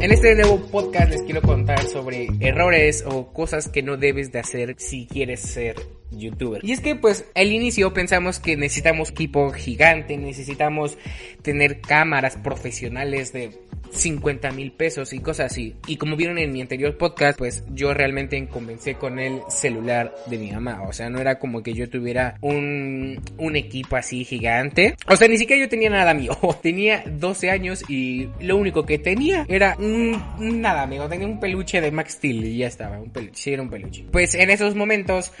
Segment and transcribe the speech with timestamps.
[0.00, 4.38] En este nuevo podcast les quiero contar sobre errores o cosas que no debes de
[4.38, 5.74] hacer si quieres ser
[6.12, 6.64] youtuber.
[6.64, 10.96] Y es que pues al inicio pensamos que necesitamos equipo gigante, necesitamos
[11.42, 13.50] tener cámaras profesionales de
[13.90, 15.76] 50 mil pesos y cosas así.
[15.86, 20.38] Y como vieron en mi anterior podcast, pues yo realmente comencé con el celular de
[20.38, 20.82] mi mamá.
[20.82, 24.96] O sea, no era como que yo tuviera un, un equipo así gigante.
[25.06, 26.36] O sea, ni siquiera yo tenía nada mío.
[26.62, 31.08] Tenía 12 años y lo único que tenía era nada, amigo.
[31.08, 32.98] Tenía un peluche de Max Steel y ya estaba.
[32.98, 34.04] Un peluche, sí, era un peluche.
[34.10, 35.32] Pues en esos momentos,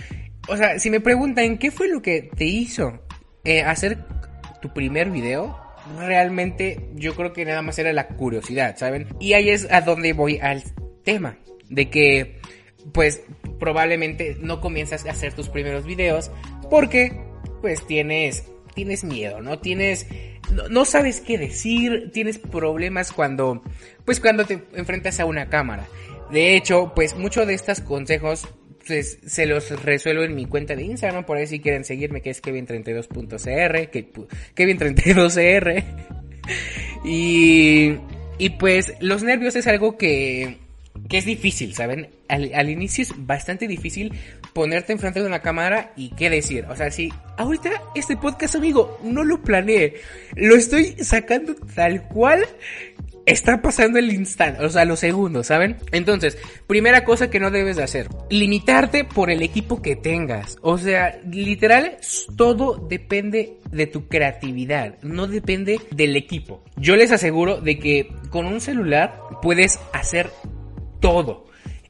[0.48, 3.00] o sea, si me preguntan qué fue lo que te hizo
[3.44, 3.98] eh, hacer
[4.60, 5.58] tu primer video,
[5.96, 9.08] realmente yo creo que nada más era la curiosidad, ¿saben?
[9.20, 10.62] Y ahí es a donde voy al
[11.04, 11.38] tema,
[11.68, 12.40] de que
[12.92, 13.22] pues
[13.58, 16.30] probablemente no comienzas a hacer tus primeros videos
[16.70, 17.20] porque
[17.60, 19.58] pues tienes tienes miedo, ¿no?
[19.58, 20.06] Tienes
[20.52, 23.62] no, no, sabes qué decir, tienes problemas cuando
[24.04, 25.86] pues cuando te enfrentas a una cámara.
[26.30, 28.46] De hecho, pues muchos de estos consejos
[28.88, 32.30] pues, se los resuelvo en mi cuenta de Instagram, por ahí si quieren seguirme, que
[32.30, 33.90] es Kevin32.cr,
[34.56, 35.84] Kevin32cr.
[37.04, 37.94] y,
[38.38, 40.56] y pues los nervios es algo que,
[41.08, 42.08] que es difícil, ¿saben?
[42.28, 44.12] Al, al, inicio es bastante difícil
[44.52, 46.64] ponerte enfrente de una cámara y qué decir.
[46.68, 49.94] O sea, si ahorita este podcast, amigo, no lo planeé,
[50.34, 52.44] lo estoy sacando tal cual
[53.28, 55.76] está pasando el instante, o sea, los segundos, ¿saben?
[55.92, 60.56] Entonces, primera cosa que no debes de hacer, limitarte por el equipo que tengas.
[60.62, 61.98] O sea, literal,
[62.36, 66.64] todo depende de tu creatividad, no depende del equipo.
[66.76, 70.30] Yo les aseguro de que con un celular puedes hacer
[71.00, 71.46] todo.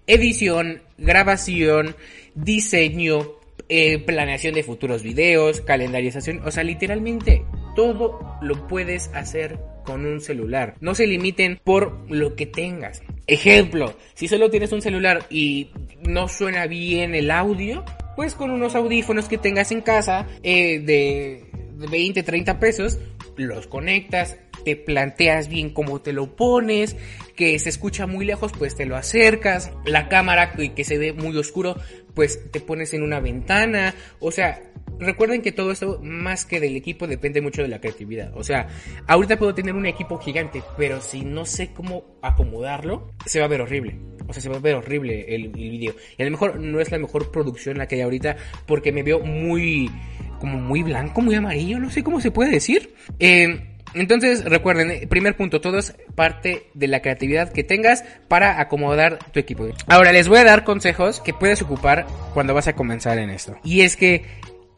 [0.06, 1.94] Edición, grabación,
[2.34, 7.44] diseño, eh, planeación de futuros videos, calendarización, o sea, literalmente
[7.76, 9.58] todo lo puedes hacer
[9.88, 10.74] con un celular.
[10.80, 13.02] No se limiten por lo que tengas.
[13.26, 15.70] Ejemplo, si solo tienes un celular y
[16.06, 21.50] no suena bien el audio, pues con unos audífonos que tengas en casa eh, de
[21.90, 22.98] 20, 30 pesos,
[23.36, 26.94] los conectas, te planteas bien cómo te lo pones,
[27.34, 31.34] que se escucha muy lejos, pues te lo acercas, la cámara que se ve muy
[31.38, 31.76] oscuro,
[32.12, 34.60] pues te pones en una ventana, o sea,
[34.98, 38.36] recuerden que todo esto, más que del equipo, depende mucho de la creatividad.
[38.36, 38.68] O sea,
[39.06, 43.48] ahorita puedo tener un equipo gigante, pero si no sé cómo acomodarlo, se va a
[43.48, 43.98] ver horrible.
[44.26, 45.94] O sea, se va a ver horrible el, el video.
[46.16, 49.02] Y a lo mejor no es la mejor producción la que hay ahorita, porque me
[49.02, 49.90] veo muy,
[50.38, 52.94] como muy blanco, muy amarillo, no sé cómo se puede decir.
[53.18, 58.60] Eh, entonces, recuerden, eh, primer punto, todo es parte de la creatividad que tengas para
[58.60, 59.68] acomodar tu equipo.
[59.86, 63.56] Ahora, les voy a dar consejos que puedes ocupar cuando vas a comenzar en esto.
[63.64, 64.24] Y es que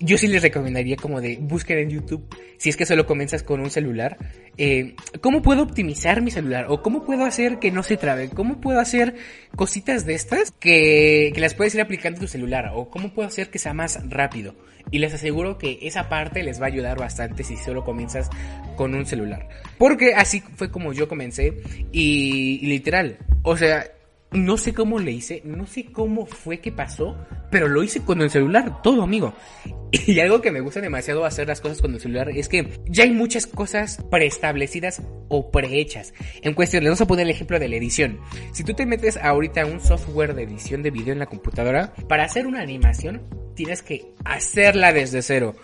[0.00, 3.60] yo sí les recomendaría como de busquen en YouTube, si es que solo comienzas con
[3.60, 4.16] un celular,
[4.56, 8.60] eh, cómo puedo optimizar mi celular o cómo puedo hacer que no se trabe, cómo
[8.60, 9.14] puedo hacer
[9.54, 13.28] cositas de estas que, que las puedes ir aplicando en tu celular o cómo puedo
[13.28, 14.54] hacer que sea más rápido.
[14.90, 18.30] Y les aseguro que esa parte les va a ayudar bastante si solo comienzas
[18.76, 19.48] con un celular.
[19.78, 21.62] Porque así fue como yo comencé
[21.92, 23.84] y, y literal, o sea,
[24.32, 27.16] no sé cómo le hice, no sé cómo fue que pasó,
[27.50, 29.34] pero lo hice con el celular, todo amigo.
[29.92, 33.02] Y algo que me gusta demasiado hacer las cosas con el celular es que ya
[33.02, 36.14] hay muchas cosas preestablecidas o prehechas.
[36.42, 38.20] En cuestión, les vamos a poner el ejemplo de la edición.
[38.52, 42.22] Si tú te metes ahorita un software de edición de video en la computadora, para
[42.22, 43.22] hacer una animación
[43.56, 45.56] tienes que hacerla desde cero.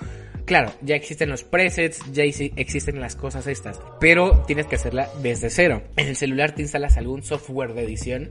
[0.46, 5.50] Claro, ya existen los presets, ya existen las cosas estas, pero tienes que hacerla desde
[5.50, 5.82] cero.
[5.96, 8.30] En el celular te instalas algún software de edición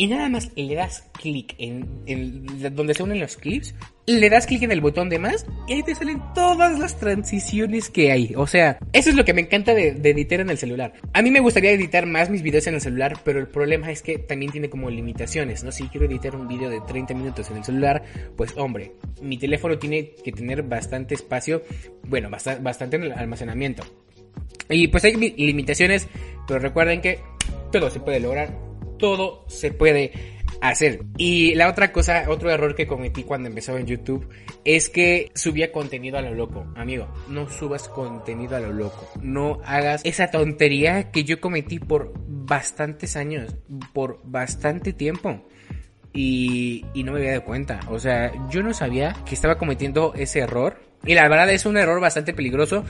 [0.00, 3.74] y nada más le das clic en, donde se unen los clips,
[4.06, 7.90] le das clic en el botón de más y ahí te salen todas las transiciones
[7.90, 8.32] que hay.
[8.34, 10.94] O sea, eso es lo que me encanta de, editar en el celular.
[11.12, 14.00] A mí me gustaría editar más mis videos en el celular, pero el problema es
[14.00, 15.70] que también tiene como limitaciones, ¿no?
[15.70, 18.02] Si quiero editar un video de 30 minutos en el celular,
[18.38, 21.62] pues hombre, mi teléfono tiene que tener bastante espacio,
[22.04, 23.82] bueno, bastante, bastante almacenamiento.
[24.70, 26.08] Y pues hay limitaciones,
[26.48, 27.18] pero recuerden que
[27.70, 28.69] todo se puede lograr
[29.00, 30.12] todo se puede
[30.60, 31.04] hacer.
[31.16, 34.28] Y la otra cosa, otro error que cometí cuando empezaba en YouTube
[34.64, 36.66] es que subía contenido a lo loco.
[36.76, 39.08] Amigo, no subas contenido a lo loco.
[39.22, 43.56] No hagas esa tontería que yo cometí por bastantes años,
[43.92, 45.46] por bastante tiempo.
[46.12, 47.80] Y, y no me había dado cuenta.
[47.88, 50.80] O sea, yo no sabía que estaba cometiendo ese error.
[51.04, 52.84] Y la verdad es un error bastante peligroso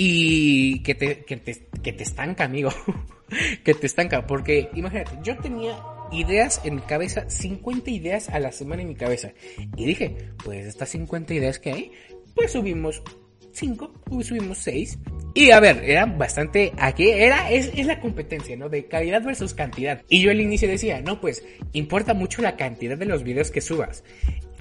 [0.00, 2.70] y que te, que te, que te estanca, amigo.
[3.64, 4.28] que te estanca.
[4.28, 5.76] Porque imagínate, yo tenía
[6.12, 9.32] ideas en mi cabeza, 50 ideas a la semana en mi cabeza.
[9.76, 11.92] Y dije, pues estas 50 ideas que hay,
[12.36, 13.02] pues subimos
[13.50, 13.92] 5,
[14.22, 14.98] subimos 6.
[15.34, 18.68] Y a ver, era bastante, aquí era, es, es la competencia, ¿no?
[18.68, 20.02] De calidad versus cantidad.
[20.08, 23.60] Y yo al inicio decía, no, pues importa mucho la cantidad de los videos que
[23.60, 24.04] subas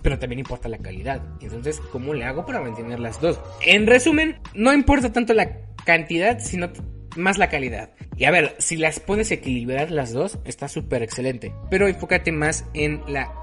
[0.07, 1.21] pero también importa la calidad.
[1.42, 3.42] Entonces, ¿cómo le hago para mantener las dos?
[3.59, 5.50] En resumen, no importa tanto la
[5.83, 6.71] cantidad, sino
[7.18, 7.89] más la calidad.
[8.15, 11.54] Y a ver, si las puedes equilibrar las dos, está súper excelente.
[11.69, 13.33] Pero enfócate más en la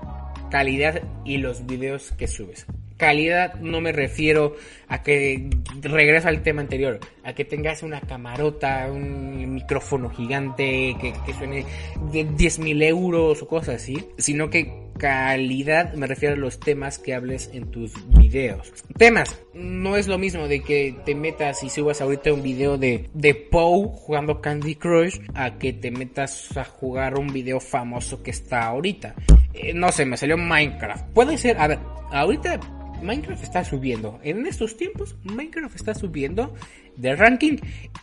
[0.51, 2.65] calidad y los videos que subes.
[2.97, 4.57] Calidad no me refiero
[4.89, 5.51] a que
[5.83, 11.67] regreso al tema anterior, a que tengas una camarota, un micrófono gigante que, que suene
[12.11, 16.99] de 10 mil euros o cosas así, sino que calidad me refiero a los temas
[16.99, 18.73] que hables en tus videos.
[18.97, 23.11] Temas, no es lo mismo de que te metas y subas ahorita un video de,
[23.13, 28.31] de Poe jugando Candy Crush a que te metas a jugar un video famoso que
[28.31, 29.15] está ahorita.
[29.53, 31.07] Eh, no sé, me salió Minecraft.
[31.13, 31.79] Puede ser, a ver,
[32.11, 32.61] ahorita
[33.03, 34.19] Minecraft está subiendo.
[34.23, 36.55] En estos tiempos, Minecraft está subiendo
[36.97, 37.59] de ranking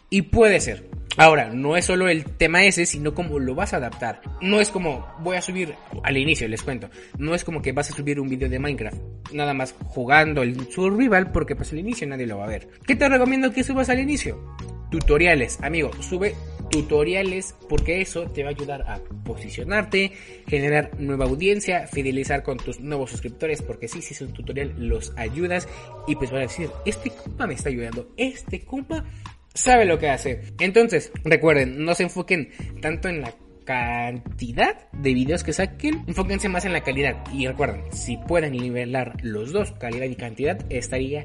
[0.09, 1.00] y puede ser.
[1.17, 4.21] Ahora, no es solo el tema ese, sino cómo lo vas a adaptar.
[4.41, 6.89] No es como voy a subir al inicio, les cuento.
[7.17, 8.97] No es como que vas a subir un video de Minecraft,
[9.33, 12.69] nada más jugando el survival, porque pues al inicio nadie lo va a ver.
[12.85, 14.55] ¿Qué te recomiendo que subas al inicio?
[14.89, 16.35] Tutoriales, amigo, sube
[16.69, 20.13] tutoriales porque eso te va a ayudar a posicionarte,
[20.47, 25.13] generar nueva audiencia, fidelizar con tus nuevos suscriptores porque si si es un tutorial los
[25.17, 25.67] ayudas
[26.07, 29.03] y pues van a decir, este compa me está ayudando, este compa
[29.53, 30.41] sabe lo que hace.
[30.59, 32.49] Entonces, recuerden, no se enfoquen
[32.81, 33.33] tanto en la
[33.65, 37.23] cantidad de videos que saquen, enfóquense más en la calidad.
[37.33, 41.23] Y recuerden, si pueden nivelar los dos, calidad y cantidad, estaría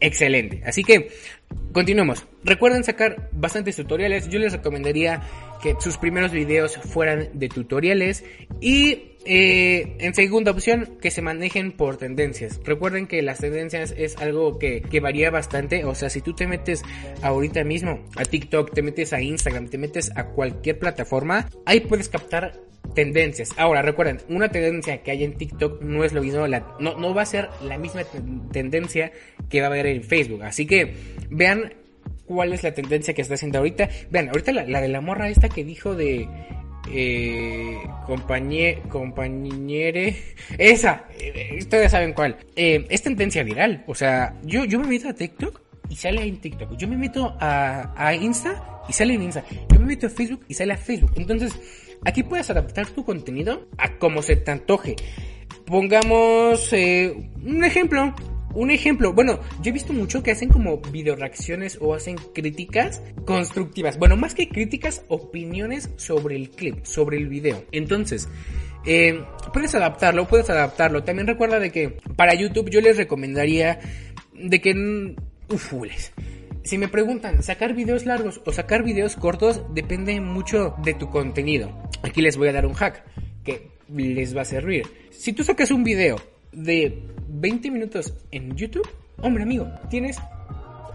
[0.00, 0.62] excelente.
[0.66, 1.08] Así que
[1.72, 2.26] continuemos.
[2.44, 4.28] Recuerden sacar bastantes tutoriales.
[4.28, 5.22] Yo les recomendaría
[5.62, 8.24] que sus primeros videos fueran de tutoriales
[8.60, 12.60] y eh, en segunda opción que se manejen por tendencias.
[12.64, 15.84] Recuerden que las tendencias es algo que, que varía bastante.
[15.84, 16.82] O sea, si tú te metes
[17.22, 22.08] ahorita mismo a TikTok, te metes a Instagram, te metes a cualquier plataforma, ahí puedes
[22.08, 22.60] captar
[22.94, 23.50] tendencias.
[23.56, 27.22] Ahora, recuerden, una tendencia que hay en TikTok no es lo mismo, no, no va
[27.22, 28.02] a ser la misma
[28.52, 29.12] tendencia
[29.48, 30.42] que va a haber en Facebook.
[30.42, 30.94] Así que
[31.30, 31.74] vean
[32.26, 33.88] cuál es la tendencia que está haciendo ahorita.
[34.10, 36.28] Vean, ahorita la, de la morra esta que dijo de
[36.90, 40.16] eh, compañe, compañere,
[40.58, 42.36] esa, eh, ustedes saben cuál.
[42.54, 46.40] Eh, es tendencia viral, o sea, yo, yo me meto a TikTok y sale en
[46.40, 46.76] TikTok.
[46.76, 49.44] Yo me meto a, a Insta y sale en Insta.
[49.72, 51.12] Yo me meto a Facebook y sale a Facebook.
[51.16, 51.52] Entonces,
[52.04, 54.96] Aquí puedes adaptar tu contenido a como se te antoje.
[55.64, 58.14] Pongamos eh, un ejemplo.
[58.56, 63.02] Un ejemplo, bueno, yo he visto mucho que hacen como video reacciones o hacen críticas
[63.26, 63.98] constructivas.
[63.98, 67.62] Bueno, más que críticas, opiniones sobre el clip, sobre el video.
[67.70, 68.30] Entonces,
[68.86, 69.22] eh,
[69.52, 71.04] puedes adaptarlo, puedes adaptarlo.
[71.04, 73.78] También recuerda de que para YouTube yo les recomendaría
[74.32, 75.14] de que...
[75.48, 76.12] Ufules
[76.64, 79.62] si me preguntan, ¿sacar videos largos o sacar videos cortos?
[79.72, 81.70] Depende mucho de tu contenido.
[82.02, 83.04] Aquí les voy a dar un hack
[83.44, 84.84] que les va a servir.
[85.12, 86.16] Si tú sacas un video
[86.52, 88.88] de 20 minutos en YouTube,
[89.20, 90.18] hombre amigo, tienes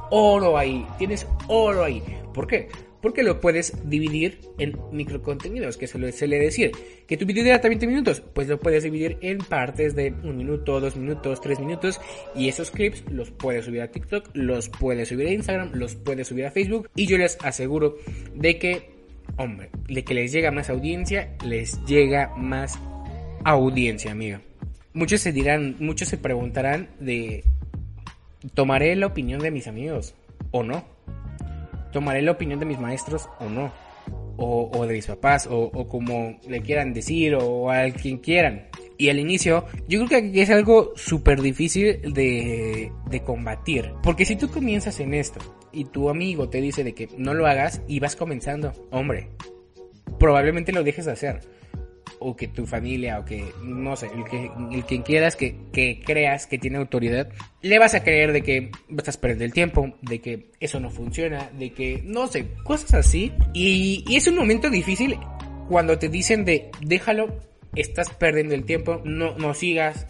[0.10, 2.02] oro ahí, tienes oro ahí.
[2.34, 2.70] ¿Por qué?
[3.02, 6.72] porque lo puedes dividir en microcontenidos, que se le suele decir.
[7.08, 10.80] Que tu video dura 20 minutos, pues lo puedes dividir en partes de un minuto,
[10.80, 12.00] dos minutos, tres minutos,
[12.36, 16.28] y esos clips los puedes subir a TikTok, los puedes subir a Instagram, los puedes
[16.28, 17.98] subir a Facebook, y yo les aseguro
[18.36, 18.92] de que,
[19.38, 22.80] hombre, de que les llega más audiencia, les llega más
[23.44, 24.40] audiencia, amigo.
[24.94, 27.44] Muchos se dirán, muchos se preguntarán de,
[28.54, 30.16] ¿tomaré la opinión de mis amigos
[30.52, 30.84] o no?
[31.92, 33.72] tomaré la opinión de mis maestros o no,
[34.38, 38.70] o, de mis papás, o, como le quieran decir, o a quien quieran.
[38.98, 43.94] Y al inicio, yo creo que es algo súper difícil de, de combatir.
[44.04, 45.40] Porque si tú comienzas en esto
[45.72, 49.30] y tu amigo te dice de que no lo hagas y vas comenzando, hombre,
[50.20, 51.61] probablemente lo dejes de hacer
[52.22, 56.02] o que tu familia o que, no sé, el que el quien quieras que, que
[56.06, 57.30] creas que tiene autoridad,
[57.62, 61.50] le vas a creer de que estás perdiendo el tiempo, de que eso no funciona,
[61.58, 63.34] de que, no sé, cosas así.
[63.54, 65.18] Y, es un momento difícil
[65.68, 67.40] cuando te dicen de déjalo,
[67.76, 70.06] estás perdiendo el tiempo, no, no sigas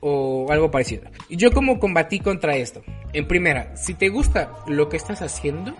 [0.00, 1.02] o algo parecido.
[1.28, 2.84] Y yo como combatí contra esto.
[3.12, 5.74] En primera, si te gusta lo que estás haciendo,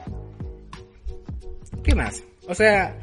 [1.85, 2.25] ¿qué más?
[2.49, 2.99] O sea,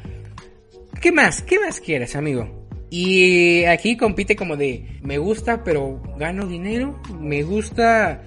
[1.00, 1.42] ¿Qué más?
[1.42, 2.62] ¿Qué más quieres, amigo?
[2.90, 8.22] Y aquí compite como de, me gusta, pero gano dinero, me gusta,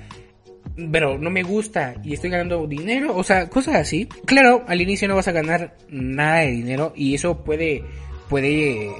[0.91, 4.07] pero no me gusta y estoy ganando dinero, o sea, cosas así.
[4.25, 7.83] Claro, al inicio no vas a ganar nada de dinero y eso puede,
[8.27, 8.91] puede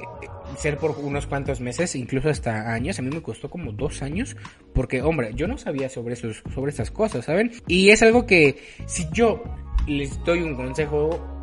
[0.56, 2.98] ser por unos cuantos meses, incluso hasta años.
[2.98, 4.36] A mí me costó como dos años,
[4.72, 7.52] porque, hombre, yo no sabía sobre, esos, sobre estas cosas, ¿saben?
[7.66, 8.56] Y es algo que
[8.86, 9.42] si yo
[9.86, 11.35] les doy un consejo,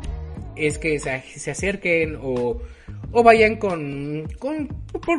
[0.56, 2.60] es que se, acerquen o,
[3.12, 4.68] o vayan con, con,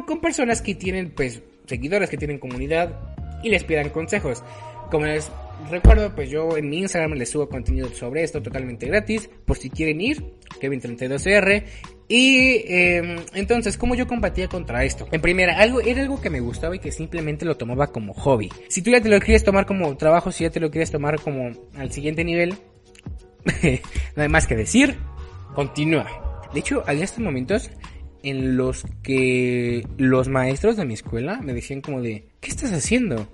[0.05, 4.43] con personas que tienen, pues, seguidores, que tienen comunidad y les pidan consejos.
[4.91, 5.31] Como les
[5.69, 9.69] recuerdo, pues yo en mi Instagram les subo contenido sobre esto totalmente gratis, por si
[9.69, 10.23] quieren ir,
[10.59, 11.63] Kevin32R.
[12.07, 15.07] Y em, entonces, ¿cómo yo combatía contra esto?
[15.11, 18.49] En primera, algo, era algo que me gustaba y que simplemente lo tomaba como hobby.
[18.67, 21.19] Si tú ya te lo quieres tomar como trabajo, si ya te lo quieres tomar
[21.19, 22.55] como al siguiente nivel,
[24.15, 24.97] no hay más que decir,
[25.55, 26.05] continúa.
[26.53, 27.71] De hecho, hay estos momentos
[28.23, 33.27] en los que los maestros de mi escuela me decían como de, ¿qué estás haciendo?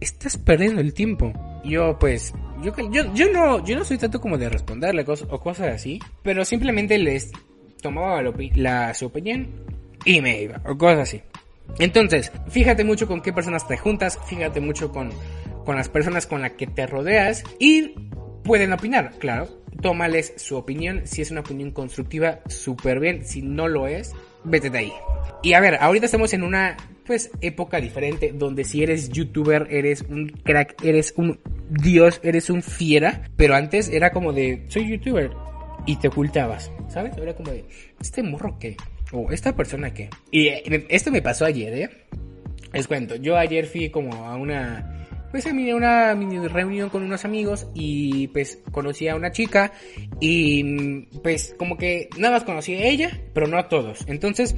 [0.00, 1.32] Estás perdiendo el tiempo.
[1.64, 5.38] yo pues, yo, yo, yo no, yo no soy tanto como de responderle cosas o
[5.40, 7.30] cosas así, pero simplemente les
[7.80, 8.22] tomaba
[8.54, 9.48] la, su opinión
[10.04, 11.22] y me iba, o cosas así.
[11.78, 15.10] Entonces, fíjate mucho con qué personas te juntas, fíjate mucho con,
[15.64, 17.94] con las personas con las que te rodeas y
[18.42, 19.48] pueden opinar, claro.
[19.80, 24.12] Tómales su opinión, si es una opinión constructiva, súper bien, si no lo es,
[24.44, 24.92] vete de ahí.
[25.42, 30.02] Y a ver, ahorita estamos en una pues época diferente donde si eres youtuber eres
[30.02, 35.30] un crack, eres un dios, eres un fiera, pero antes era como de soy youtuber
[35.86, 37.16] y te ocultabas, ¿sabes?
[37.16, 37.64] Era como de
[38.00, 38.76] este morro qué
[39.10, 40.10] o esta persona qué.
[40.30, 41.90] Y eh, esto me pasó ayer, ¿eh?
[42.72, 44.91] Les cuento, yo ayer fui como a una
[45.32, 49.72] pues a una mini reunión con unos amigos y pues conocí a una chica
[50.20, 54.04] y pues como que nada más conocí a ella, pero no a todos.
[54.06, 54.54] Entonces,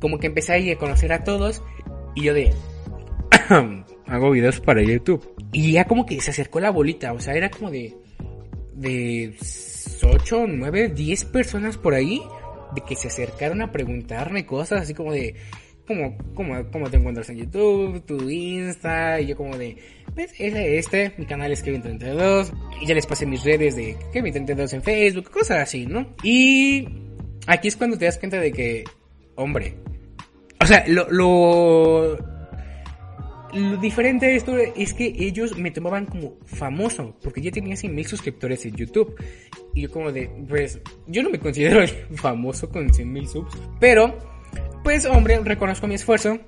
[0.00, 1.62] como que empecé a conocer a todos
[2.14, 2.54] y yo de
[4.06, 5.34] hago videos para YouTube.
[5.52, 7.96] Y ya como que se acercó la bolita, o sea, era como de
[8.74, 9.34] de
[10.02, 12.22] 8, 9, 10 personas por ahí
[12.74, 15.34] de que se acercaron a preguntarme cosas así como de
[15.86, 19.76] como, como, como te encuentras en YouTube, tu Insta, y yo como de,
[20.14, 20.32] ¿ves?
[20.38, 24.82] Ese, este, mi canal es Kevin32, y ya les pasé mis redes de Kevin32 en
[24.82, 26.14] Facebook, cosas así, ¿no?
[26.22, 26.88] Y
[27.46, 28.84] aquí es cuando te das cuenta de que,
[29.36, 29.74] hombre,
[30.60, 32.16] o sea, lo, lo,
[33.52, 37.94] lo diferente de esto es que ellos me tomaban como famoso, porque ya tenía 100
[37.94, 39.14] mil suscriptores en YouTube.
[39.74, 44.35] Y yo como de, pues, yo no me considero famoso con 100 mil subs, pero
[44.86, 46.38] pues hombre, reconozco mi esfuerzo.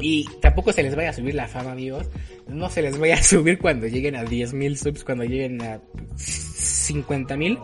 [0.00, 2.08] Y tampoco se les vaya a subir la fama, amigos.
[2.48, 5.78] No se les vaya a subir cuando lleguen a 10.000 subs, cuando lleguen a
[6.16, 7.62] 50.000.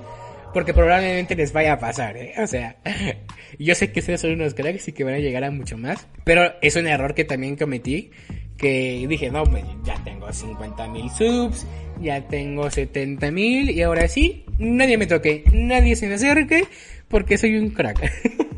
[0.52, 2.34] Porque probablemente les vaya a pasar, ¿eh?
[2.36, 2.76] O sea,
[3.58, 6.06] yo sé que ustedes son unos cracks y que van a llegar a mucho más.
[6.24, 8.10] Pero es un error que también cometí.
[8.58, 11.66] Que dije, no, pues ya tengo 50.000 subs,
[12.02, 16.64] ya tengo 70.000 y ahora sí, nadie me toque, nadie se me acerque
[17.08, 18.12] porque soy un crack.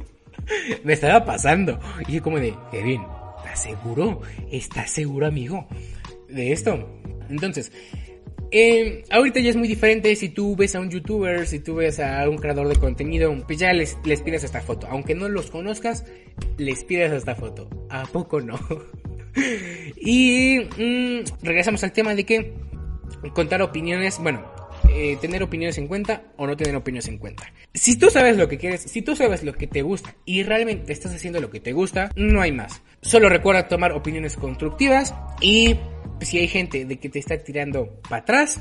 [0.84, 1.78] me estaba pasando.
[2.06, 3.02] Y yo como de, Kevin,
[3.38, 4.22] ¿estás seguro?
[4.50, 5.66] ¿Estás seguro, amigo?
[6.28, 7.00] De esto.
[7.28, 7.72] Entonces,
[8.50, 12.00] eh, ahorita ya es muy diferente si tú ves a un youtuber, si tú ves
[12.00, 14.86] a un creador de contenido, pues ya les, les pides esta foto.
[14.90, 16.04] Aunque no los conozcas,
[16.56, 17.68] les pides esta foto.
[17.90, 18.58] ¿A poco no?
[19.96, 22.54] y mm, regresamos al tema de que
[23.34, 24.57] contar opiniones, bueno,
[24.98, 27.52] eh, tener opiniones en cuenta o no tener opiniones en cuenta.
[27.72, 30.92] Si tú sabes lo que quieres, si tú sabes lo que te gusta y realmente
[30.92, 32.82] estás haciendo lo que te gusta, no hay más.
[33.00, 35.76] Solo recuerda tomar opiniones constructivas y
[36.20, 38.60] si hay gente de que te está tirando para atrás,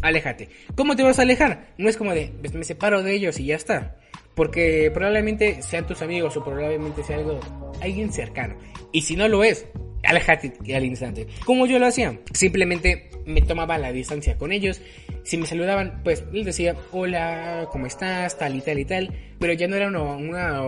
[0.00, 0.48] aléjate.
[0.76, 1.74] ¿Cómo te vas a alejar?
[1.76, 3.96] No es como de, pues me separo de ellos y ya está.
[4.34, 7.40] Porque probablemente sean tus amigos o probablemente sea algo,
[7.80, 8.56] alguien cercano.
[8.92, 9.66] Y si no lo es,
[10.02, 11.26] aléjate al instante.
[11.44, 14.80] Como yo lo hacía, simplemente me tomaba la distancia con ellos.
[15.22, 18.36] Si me saludaban, pues les decía, hola, ¿cómo estás?
[18.38, 19.14] Tal y tal y tal.
[19.38, 20.62] Pero ya no era una, una,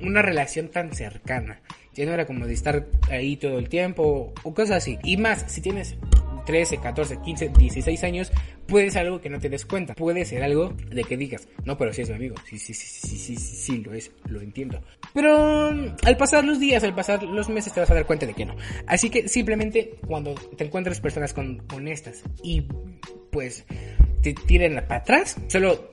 [0.00, 1.60] una relación tan cercana.
[1.94, 4.98] Ya no era como de estar ahí todo el tiempo o cosas así.
[5.04, 5.96] Y más, si tienes
[6.44, 8.32] 13, 14, 15, 16 años,
[8.66, 9.94] puede ser algo que no te des cuenta.
[9.94, 12.36] Puede ser algo de que digas, no, pero si es mi amigo.
[12.48, 14.80] Sí, sí, sí, sí, sí, sí, sí, lo es, lo entiendo.
[15.14, 18.26] Pero mm, al pasar los días, al pasar los meses, te vas a dar cuenta
[18.26, 18.56] de que no.
[18.86, 22.62] Así que simplemente cuando te encuentres personas con, estas y
[23.30, 23.64] pues
[24.22, 25.92] te tiren para atrás, solo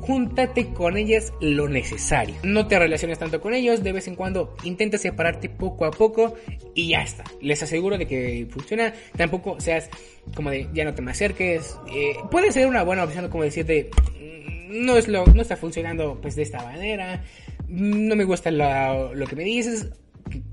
[0.00, 2.34] júntate con ellas lo necesario.
[2.42, 6.34] No te relaciones tanto con ellos, de vez en cuando intenta separarte poco a poco
[6.74, 7.24] y ya está.
[7.40, 8.94] Les aseguro de que funciona.
[9.16, 9.90] Tampoco seas
[10.34, 11.76] como de ya no te me acerques.
[11.92, 13.90] Eh, puede ser una buena opción como decirte
[14.20, 17.22] mm, no es lo no está funcionando pues de esta manera.
[17.68, 19.90] No me gusta lo, que me dices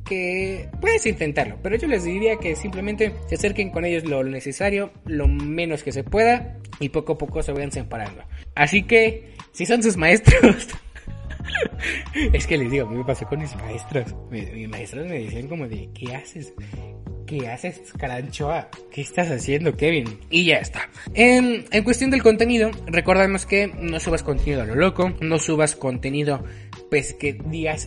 [0.06, 4.92] que puedes intentarlo, pero yo les diría que simplemente se acerquen con ellos lo necesario,
[5.06, 8.24] lo menos que se pueda y poco a poco se vayan separando.
[8.56, 10.68] Así que si son sus maestros,
[12.34, 14.16] es que les digo, me pasó con mis maestros.
[14.30, 16.54] Mis, maestros me decían como de, ¿qué haces?
[17.26, 18.70] ¿Qué haces, Caranchoa?
[18.92, 20.20] ¿Qué estás haciendo, Kevin?
[20.30, 20.90] Y ya está.
[21.16, 25.76] En, en cuestión del contenido, recordemos que no subas contenido a lo loco, no subas
[25.76, 26.44] contenido
[26.90, 27.38] pues que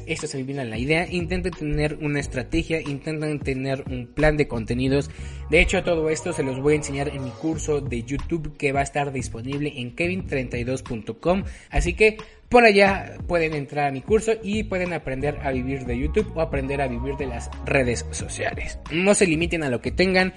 [0.07, 4.49] esto se me viene la idea, intenten tener una estrategia, intenten tener un plan de
[4.49, 5.11] contenidos.
[5.51, 8.73] De hecho, todo esto se los voy a enseñar en mi curso de YouTube que
[8.73, 11.45] va a estar disponible en kevin32.com.
[11.71, 15.99] Así que por allá pueden entrar a mi curso y pueden aprender a vivir de
[15.99, 18.79] YouTube o aprender a vivir de las redes sociales.
[18.91, 20.35] No se limiten a lo que tengan.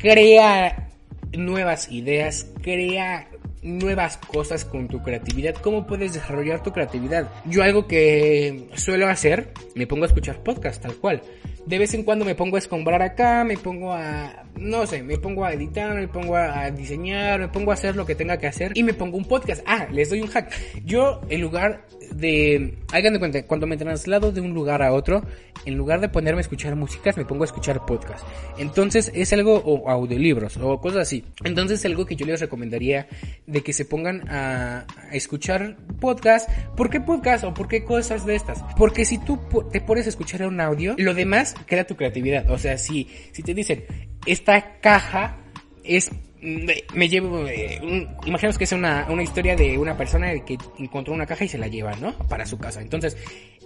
[0.00, 0.90] Crea
[1.36, 3.28] nuevas ideas, crea
[3.62, 7.28] nuevas cosas con tu creatividad, cómo puedes desarrollar tu creatividad.
[7.46, 11.22] Yo algo que suelo hacer, me pongo a escuchar podcast tal cual.
[11.68, 15.18] De vez en cuando me pongo a escombrar acá, me pongo a, no sé, me
[15.18, 18.46] pongo a editar, me pongo a, diseñar, me pongo a hacer lo que tenga que
[18.46, 19.62] hacer y me pongo un podcast.
[19.66, 20.50] Ah, les doy un hack.
[20.86, 25.22] Yo, en lugar de, hagan de cuenta, cuando me traslado de un lugar a otro,
[25.66, 28.26] en lugar de ponerme a escuchar músicas, me pongo a escuchar podcast.
[28.56, 31.22] Entonces es algo, o audiolibros, o cosas así.
[31.44, 33.08] Entonces es algo que yo les recomendaría
[33.46, 36.48] de que se pongan a, escuchar podcast.
[36.76, 38.64] ¿Por qué podcast o por qué cosas de estas?
[38.78, 39.38] Porque si tú
[39.70, 42.50] te pones a escuchar un audio, lo demás crea tu creatividad.
[42.50, 43.84] O sea, si, si te dicen,
[44.26, 45.38] esta caja
[45.84, 46.10] es
[46.40, 47.80] me llevo, eh,
[48.58, 51.66] que es una, una historia de una persona que encontró una caja y se la
[51.66, 52.16] lleva, ¿no?
[52.28, 52.80] Para su casa.
[52.80, 53.16] Entonces,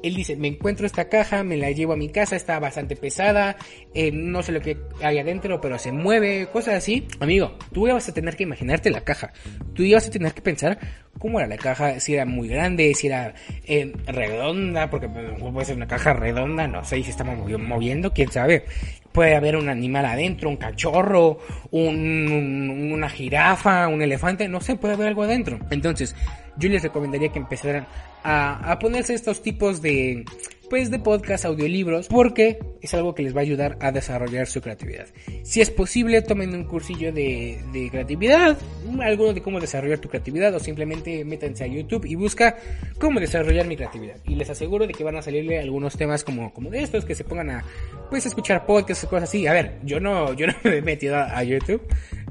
[0.03, 3.57] él dice, me encuentro esta caja, me la llevo a mi casa, está bastante pesada,
[3.95, 7.07] eh, no sé lo que hay adentro, pero se mueve, cosas así.
[7.21, 9.33] Amigo, tú vas a tener que imaginarte la caja.
[9.75, 10.79] Tú vas a tener que pensar
[11.19, 15.77] cómo era la caja, si era muy grande, si era eh, redonda, porque puede ser
[15.77, 18.65] una caja redonda, no sé, si estamos moviendo, quién sabe
[19.13, 21.39] puede haber un animal adentro, un cachorro,
[21.71, 25.59] una jirafa, un elefante, no sé, puede haber algo adentro.
[25.71, 26.17] Entonces,
[26.57, 27.87] yo les recomendaría que empezaran
[28.23, 30.25] a, a ponerse estos tipos de,
[30.73, 34.63] pues, de podcast, audiolibros, porque es algo que les va a ayudar a desarrollar su
[34.63, 35.07] creatividad.
[35.43, 38.57] Si es posible, tomen un cursillo de, de creatividad,
[39.03, 42.57] algo de cómo desarrollar tu creatividad, o simplemente métanse a YouTube y busca
[42.99, 44.17] cómo desarrollar mi creatividad.
[44.25, 47.25] Y les aseguro de que van a salirle algunos temas como, como estos, que se
[47.25, 47.65] pongan a,
[48.09, 49.47] pues, escuchar podcasts, cosas así.
[49.47, 51.83] A ver, yo no, yo no me he metido a YouTube,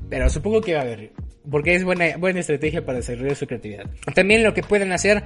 [0.09, 1.11] pero supongo que va a haber
[1.49, 3.85] porque es buena, buena estrategia para desarrollar su creatividad.
[4.13, 5.23] También lo que pueden hacer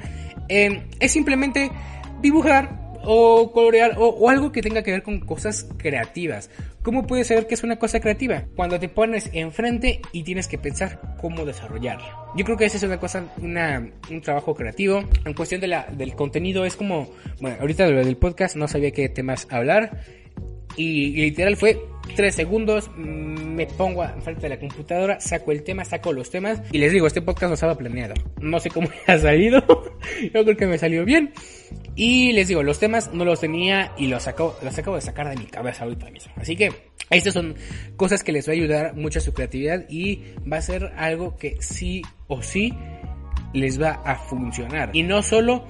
[0.49, 1.71] eh, es simplemente
[2.21, 6.49] dibujar o colorear o, algo que tenga que ver con cosas creativas.
[6.81, 8.45] ¿Cómo puedes saber que es una cosa creativa?
[8.55, 12.17] Cuando te pones enfrente y tienes que pensar cómo desarrollarla.
[12.35, 15.03] Yo creo que esa es una cosa, una, un trabajo creativo.
[15.25, 18.91] En cuestión de la, del contenido es como, bueno, ahorita lo del podcast no sabía
[18.91, 19.99] qué temas hablar.
[20.77, 21.79] Y, literal fue
[22.15, 26.61] tres segundos, mm, me pongo enfrente de la computadora, saco el tema, saco los temas
[26.71, 28.13] y les digo, este podcast no estaba planeado.
[28.39, 29.61] No sé cómo ha salido,
[30.33, 31.33] yo creo que me salió bien.
[31.95, 35.29] Y les digo, los temas no los tenía y los acabo, los acabo de sacar
[35.29, 36.33] de mi cabeza ahorita mismo.
[36.35, 36.71] Así que
[37.09, 37.55] estas son
[37.95, 41.37] cosas que les va a ayudar mucho a su creatividad y va a ser algo
[41.37, 42.73] que sí o sí
[43.53, 44.89] les va a funcionar.
[44.93, 45.65] Y no solo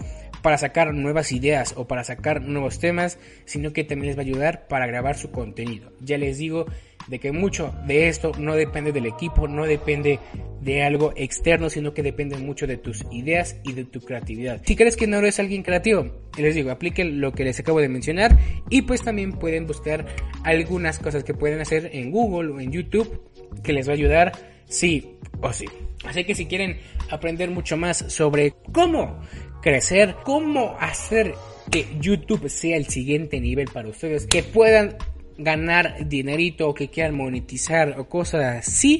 [0.45, 4.25] para sacar nuevas ideas o para sacar nuevos temas, sino que también les va a
[4.25, 5.91] ayudar para grabar su contenido.
[6.01, 6.67] Ya les digo
[7.07, 10.19] de que mucho de esto no depende del equipo, no depende
[10.61, 14.61] de algo externo, sino que depende mucho de tus ideas y de tu creatividad.
[14.63, 17.89] Si crees que no eres alguien creativo, les digo, apliquen lo que les acabo de
[17.89, 18.37] mencionar
[18.69, 20.05] y pues también pueden buscar
[20.43, 23.19] algunas cosas que pueden hacer en Google o en YouTube
[23.63, 24.31] que les va a ayudar
[24.67, 25.65] sí o sí.
[26.05, 26.77] Así que si quieren
[27.09, 29.19] aprender mucho más sobre cómo
[29.65, 31.33] crecer, cómo hacer
[31.71, 34.95] que YouTube sea el siguiente nivel para ustedes, que puedan
[35.37, 38.99] ganar dinerito o que quieran monetizar o cosas así,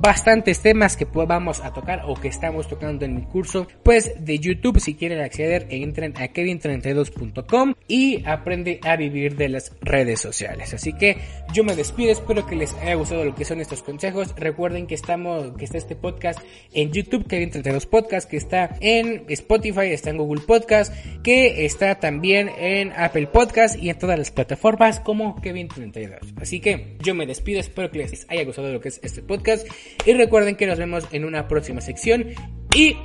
[0.00, 4.38] bastantes temas que vamos a tocar o que estamos tocando en mi curso, pues de
[4.38, 10.74] YouTube si quieren acceder entren a kevin32.com y aprende a vivir de las redes sociales.
[10.74, 11.18] Así que
[11.52, 14.34] yo me despido, espero que les haya gustado lo que son estos consejos.
[14.36, 16.40] Recuerden que estamos que está este podcast
[16.72, 20.92] en YouTube Kevin32 Podcast, que está en Spotify, está en Google Podcast,
[21.22, 26.34] que está también en Apple Podcast y en todas las plataformas como Kevin 32.
[26.40, 29.66] Así que yo me despido, espero que les haya gustado lo que es este podcast
[30.06, 32.28] y recuerden que nos vemos en una próxima sección
[32.74, 32.96] y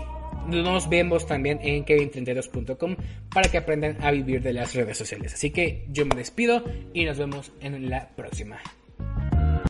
[0.48, 2.96] nos vemos también en kevin32.com
[3.34, 5.34] para que aprendan a vivir de las redes sociales.
[5.34, 8.60] Así que yo me despido y nos vemos en la próxima.